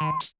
you 0.00 0.39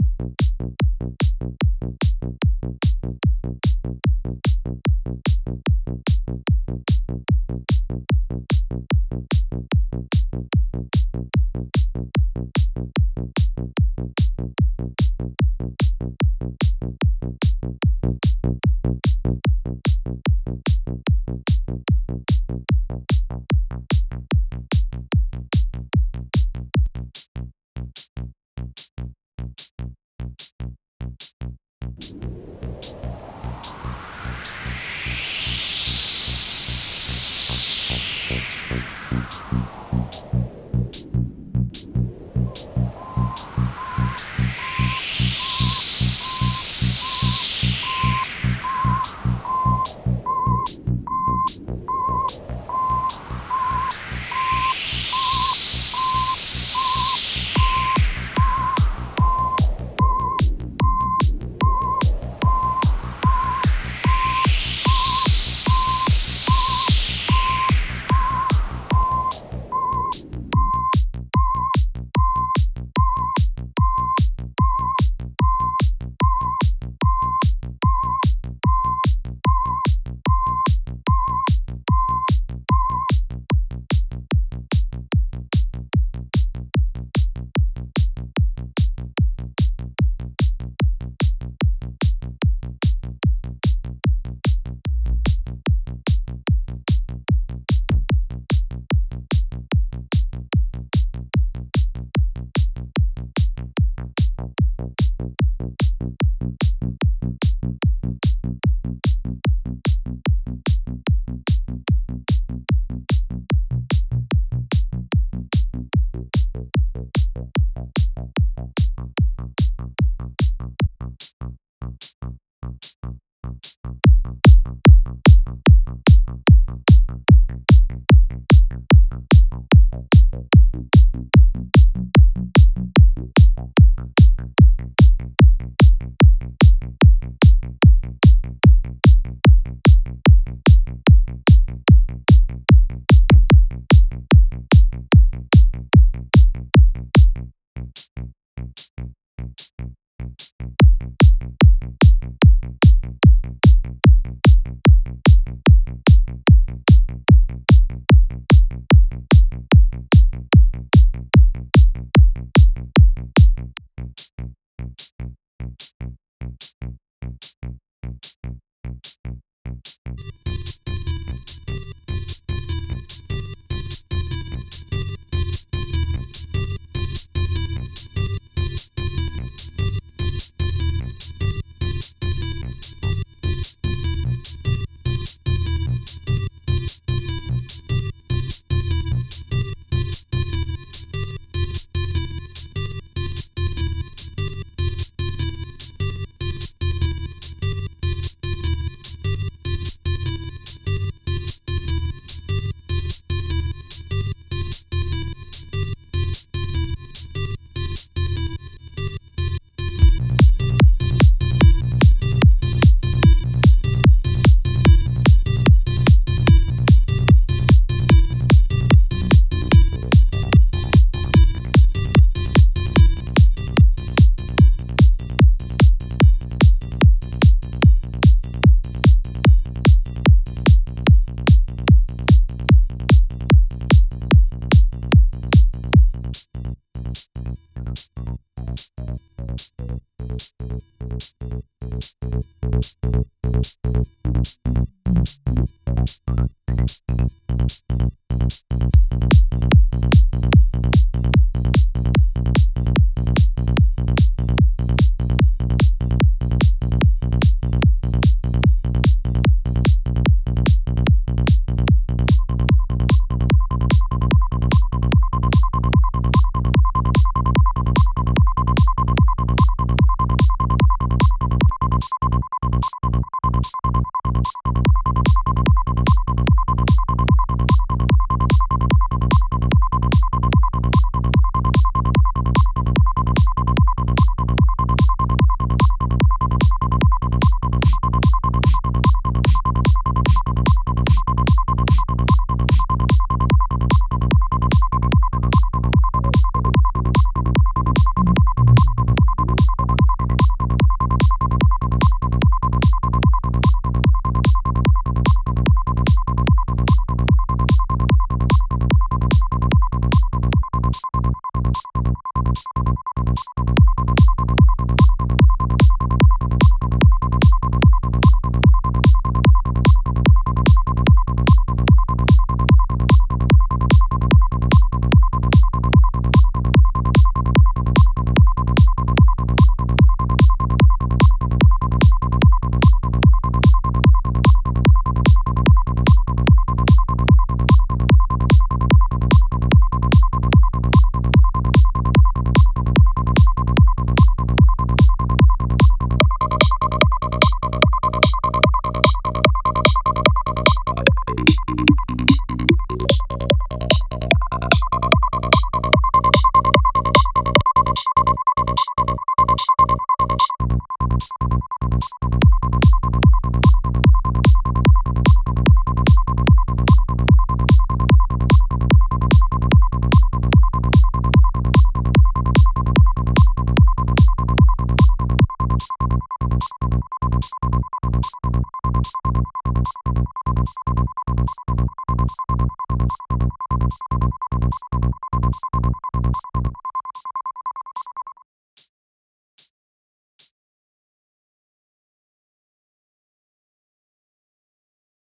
You. 40.13 40.40